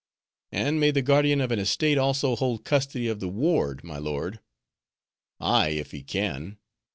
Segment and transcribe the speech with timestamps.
[0.51, 4.39] "And may the guardian of an estate also hold custody of the ward, my lord?"
[5.39, 6.57] "Ay, if he can.